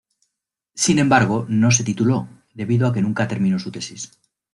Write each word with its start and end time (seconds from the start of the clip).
Sin 0.73 0.97
embargo 0.97 1.45
no 1.47 1.69
se 1.69 1.83
tituló 1.83 2.27
debido 2.55 2.87
a 2.87 2.93
que 2.95 3.03
nunca 3.03 3.27
terminó 3.27 3.59
su 3.59 3.69
tesis. 3.71 4.11